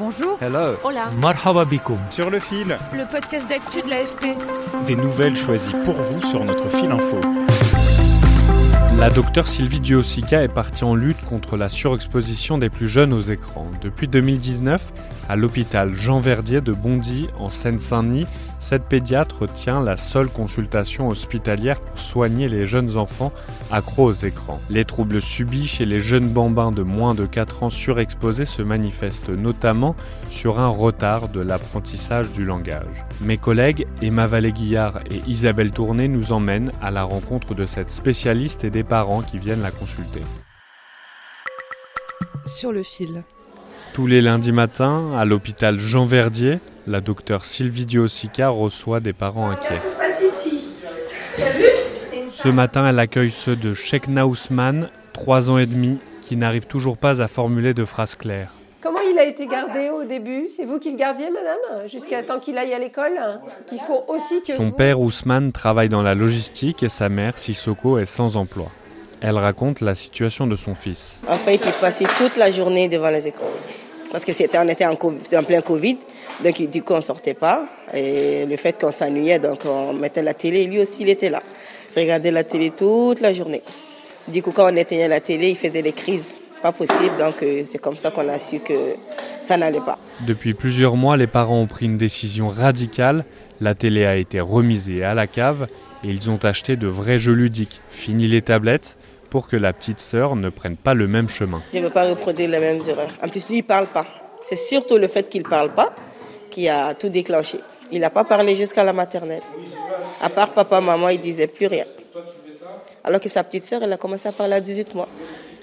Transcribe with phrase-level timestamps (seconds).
[0.00, 0.38] Bonjour.
[0.40, 0.78] Hello.
[0.82, 1.10] Hola.
[1.20, 1.98] Marhaba bikoum.
[2.08, 4.34] sur le fil, Le podcast d'actu de l'AFP.
[4.86, 7.20] Des nouvelles choisies pour vous sur notre fil info.
[8.96, 13.20] La docteure Sylvie Duosica est partie en lutte contre la surexposition des plus jeunes aux
[13.20, 13.70] écrans.
[13.82, 14.90] Depuis 2019,
[15.30, 18.26] à l'hôpital Jean Verdier de Bondy, en Seine-Saint-Denis,
[18.58, 23.32] cette pédiatre tient la seule consultation hospitalière pour soigner les jeunes enfants
[23.70, 24.58] accros aux écrans.
[24.70, 29.28] Les troubles subis chez les jeunes bambins de moins de 4 ans surexposés se manifestent
[29.28, 29.94] notamment
[30.28, 33.04] sur un retard de l'apprentissage du langage.
[33.20, 38.64] Mes collègues Emma Vallée-Guillard et Isabelle Tourné nous emmènent à la rencontre de cette spécialiste
[38.64, 40.22] et des parents qui viennent la consulter.
[42.46, 43.22] Sur le fil.
[43.92, 49.50] Tous les lundis matins, à l'hôpital Jean Verdier, la docteure Sylvie Duosica reçoit des parents
[49.50, 49.80] inquiets.
[52.30, 56.96] Ce matin, elle accueille ceux de Shekna Ousmane, 3 ans et demi, qui n'arrivent toujours
[56.96, 58.54] pas à formuler de phrases claires.
[58.80, 60.48] Comment il a été gardé au début?
[60.56, 61.86] C'est vous qui le gardiez, madame?
[61.88, 63.18] Jusqu'à temps qu'il aille à l'école
[63.66, 67.36] Qu'il faut aussi que Son vous- père Ousmane travaille dans la logistique et sa mère
[67.36, 68.70] Sissoko est sans emploi.
[69.20, 71.20] Elle raconte la situation de son fils.
[71.28, 73.44] En fait, il passait toute la journée devant les écrans.
[74.10, 75.98] Parce que c'était, on était en, en plein Covid,
[76.42, 77.64] donc du coup on sortait pas.
[77.94, 81.40] Et le fait qu'on s'ennuyait, donc on mettait la télé, lui aussi il était là.
[81.96, 83.62] Regardait la télé toute la journée.
[84.28, 86.40] Du coup, quand on éteignait la télé, il faisait des crises.
[86.62, 88.74] Pas possible, donc euh, c'est comme ça qu'on a su que
[89.42, 89.98] ça n'allait pas.
[90.26, 93.24] Depuis plusieurs mois, les parents ont pris une décision radicale.
[93.62, 95.68] La télé a été remisée à la cave
[96.04, 97.80] et ils ont acheté de vrais jeux ludiques.
[97.88, 98.98] Fini les tablettes
[99.30, 101.62] pour que la petite sœur ne prenne pas le même chemin.
[101.72, 103.10] Je ne veux pas reproduire les mêmes erreurs.
[103.22, 104.04] En plus, lui, il ne parle pas.
[104.42, 105.94] C'est surtout le fait qu'il ne parle pas
[106.50, 107.60] qui a tout déclenché.
[107.92, 109.42] Il n'a pas parlé jusqu'à la maternelle.
[110.20, 111.84] À part papa, maman, il disait plus rien.
[113.04, 115.08] Alors que sa petite sœur, elle a commencé à parler à 18 mois.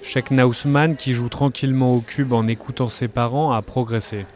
[0.02, 4.26] Shekna Ousmane, qui joue tranquillement au cube en écoutant ses parents, a progressé.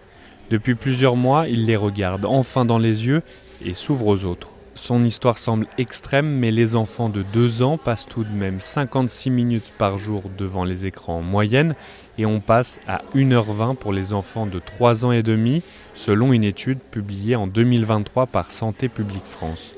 [0.50, 3.22] Depuis plusieurs mois, il les regarde enfin dans les yeux
[3.64, 4.51] et s'ouvre aux autres.
[4.74, 9.28] Son histoire semble extrême, mais les enfants de 2 ans passent tout de même 56
[9.28, 11.74] minutes par jour devant les écrans en moyenne
[12.16, 15.62] et on passe à 1h20 pour les enfants de 3 ans et demi,
[15.94, 19.74] selon une étude publiée en 2023 par Santé publique France.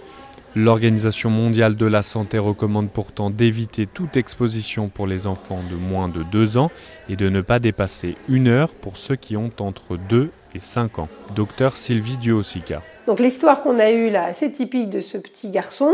[0.54, 6.08] L'Organisation mondiale de la santé recommande pourtant d'éviter toute exposition pour les enfants de moins
[6.08, 6.70] de 2 ans
[7.08, 10.98] et de ne pas dépasser une heure pour ceux qui ont entre 2 et 5
[10.98, 11.08] ans.
[11.34, 12.82] Docteur Sylvie Duosica.
[13.06, 15.92] Donc l'histoire qu'on a eue là, assez typique de ce petit garçon,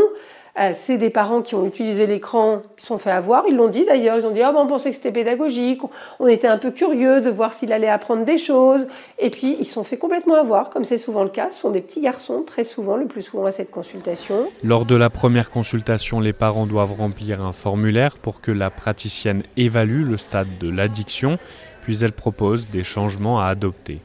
[0.59, 3.43] euh, c'est des parents qui ont utilisé l'écran, qui se sont fait avoir.
[3.47, 4.17] Ils l'ont dit d'ailleurs.
[4.17, 5.83] Ils ont dit ah ben, on pensait que c'était pédagogique.
[5.83, 5.89] On,
[6.19, 8.87] on était un peu curieux de voir s'il allait apprendre des choses.
[9.17, 11.49] Et puis ils se sont fait complètement avoir, comme c'est souvent le cas.
[11.51, 14.47] Ce sont des petits garçons, très souvent, le plus souvent à cette consultation.
[14.63, 19.43] Lors de la première consultation, les parents doivent remplir un formulaire pour que la praticienne
[19.55, 21.37] évalue le stade de l'addiction,
[21.81, 24.01] puis elle propose des changements à adopter.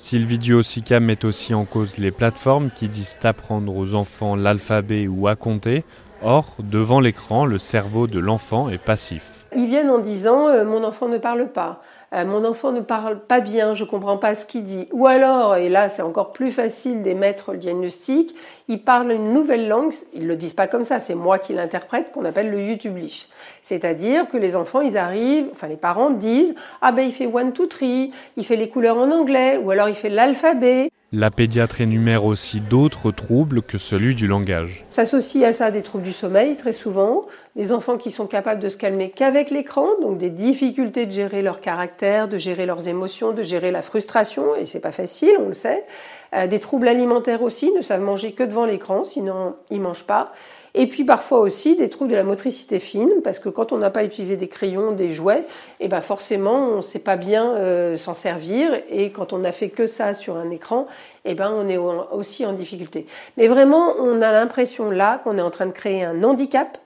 [0.00, 5.28] Sylvie Duosica met aussi en cause les plateformes qui disent apprendre aux enfants l'alphabet ou
[5.28, 5.84] à compter.
[6.22, 9.44] Or, devant l'écran, le cerveau de l'enfant est passif.
[9.54, 11.82] Ils viennent en disant euh, mon enfant ne parle pas.
[12.12, 14.88] Euh, mon enfant ne parle pas bien, je comprends pas ce qu'il dit.
[14.92, 18.34] Ou alors, et là c'est encore plus facile d'émettre le diagnostic,
[18.66, 22.10] ils parlent une nouvelle langue, ils le disent pas comme ça, c'est moi qui l'interprète,
[22.10, 23.28] qu'on appelle le YouTublish.
[23.62, 27.52] C'est-à-dire que les enfants, ils arrivent, enfin les parents disent ah ben il fait one
[27.52, 30.90] two three, il fait les couleurs en anglais, ou alors il fait l'alphabet.
[31.12, 34.84] La pédiatre énumère aussi d'autres troubles que celui du langage.
[34.90, 38.68] S'associe à ça des troubles du sommeil très souvent, des enfants qui sont capables de
[38.68, 43.32] se calmer qu'avec l'écran, donc des difficultés de gérer leur caractère, de gérer leurs émotions,
[43.32, 45.84] de gérer la frustration, et c'est pas facile, on le sait.
[46.32, 50.32] Euh, des troubles alimentaires aussi, ne savent manger que devant l'écran, sinon ils mangent pas.
[50.74, 53.90] Et puis parfois aussi des troubles de la motricité fine, parce que quand on n'a
[53.90, 55.42] pas utilisé des crayons, des jouets,
[55.80, 58.80] et ben forcément on ne sait pas bien euh, s'en servir.
[58.88, 60.86] Et quand on n'a fait que ça sur un écran,
[61.24, 63.06] et ben on est au- aussi en difficulté.
[63.36, 66.78] Mais vraiment, on a l'impression là qu'on est en train de créer un handicap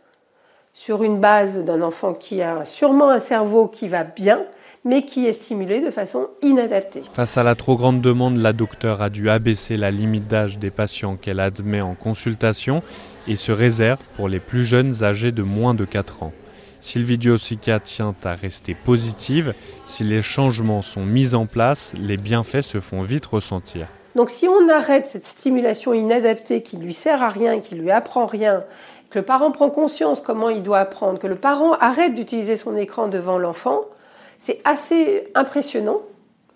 [0.75, 4.43] sur une base d'un enfant qui a sûrement un cerveau qui va bien,
[4.85, 7.03] mais qui est stimulé de façon inadaptée.
[7.13, 10.71] Face à la trop grande demande, la docteure a dû abaisser la limite d'âge des
[10.71, 12.83] patients qu'elle admet en consultation
[13.29, 16.33] et se réserve pour les plus jeunes âgés de moins de 4 ans.
[16.81, 19.55] Sylvie Diosica tient à rester positive.
[19.87, 23.87] Si les changements sont mis en place, les bienfaits se font vite ressentir.
[24.17, 28.27] Donc si on arrête cette stimulation inadaptée qui lui sert à rien, qui lui apprend
[28.27, 28.65] rien,
[29.15, 33.09] le parent prend conscience comment il doit apprendre, que le parent arrête d'utiliser son écran
[33.09, 33.83] devant l'enfant,
[34.39, 36.01] c'est assez impressionnant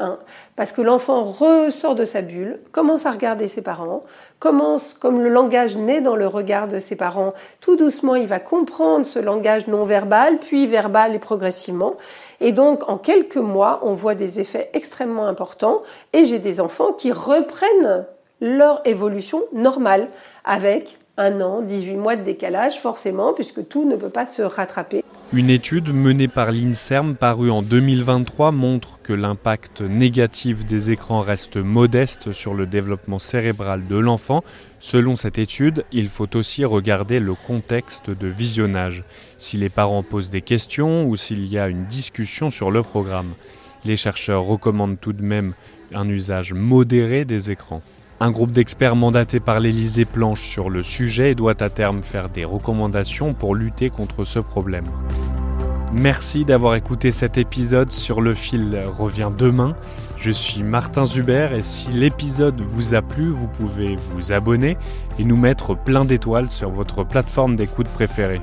[0.01, 0.21] Hein,
[0.55, 4.03] parce que l'enfant ressort de sa bulle, commence à regarder ses parents,
[4.39, 8.39] commence, comme le langage naît dans le regard de ses parents, tout doucement il va
[8.39, 11.95] comprendre ce langage non verbal, puis verbal et progressivement.
[12.41, 15.83] Et donc en quelques mois, on voit des effets extrêmement importants
[16.13, 18.07] et j'ai des enfants qui reprennent
[18.41, 20.11] leur évolution normale
[20.45, 25.05] avec un an, 18 mois de décalage forcément, puisque tout ne peut pas se rattraper.
[25.33, 31.59] Une étude menée par l'INSERM parue en 2023 montre que l'impact négatif des écrans reste
[31.59, 34.43] modeste sur le développement cérébral de l'enfant.
[34.79, 39.05] Selon cette étude, il faut aussi regarder le contexte de visionnage,
[39.37, 43.35] si les parents posent des questions ou s'il y a une discussion sur le programme.
[43.85, 45.53] Les chercheurs recommandent tout de même
[45.93, 47.83] un usage modéré des écrans.
[48.21, 52.29] Un groupe d'experts mandaté par l'Élysée planche sur le sujet et doit à terme faire
[52.29, 54.87] des recommandations pour lutter contre ce problème.
[55.93, 59.77] Merci d'avoir écouté cet épisode sur le fil revient demain.
[60.17, 64.77] Je suis Martin Zuber et si l'épisode vous a plu, vous pouvez vous abonner
[65.21, 68.43] et nous mettre plein d'étoiles sur votre plateforme d'écoute préférée.